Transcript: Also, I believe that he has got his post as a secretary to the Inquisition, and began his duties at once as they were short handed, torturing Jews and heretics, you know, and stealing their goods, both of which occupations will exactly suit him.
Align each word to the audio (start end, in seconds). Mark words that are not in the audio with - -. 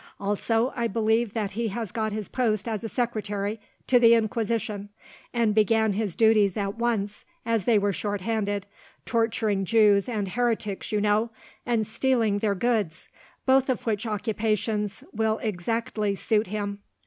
Also, 0.19 0.73
I 0.75 0.87
believe 0.87 1.33
that 1.33 1.51
he 1.51 1.67
has 1.67 1.91
got 1.91 2.11
his 2.11 2.27
post 2.27 2.67
as 2.67 2.83
a 2.83 2.89
secretary 2.89 3.59
to 3.85 3.99
the 3.99 4.15
Inquisition, 4.15 4.89
and 5.31 5.53
began 5.53 5.93
his 5.93 6.15
duties 6.15 6.57
at 6.57 6.75
once 6.75 7.23
as 7.45 7.65
they 7.65 7.77
were 7.77 7.93
short 7.93 8.21
handed, 8.21 8.65
torturing 9.05 9.63
Jews 9.63 10.09
and 10.09 10.29
heretics, 10.29 10.91
you 10.91 11.01
know, 11.01 11.29
and 11.67 11.85
stealing 11.85 12.39
their 12.39 12.55
goods, 12.55 13.09
both 13.45 13.69
of 13.69 13.85
which 13.85 14.07
occupations 14.07 15.03
will 15.13 15.37
exactly 15.43 16.15
suit 16.15 16.47
him. 16.47 16.79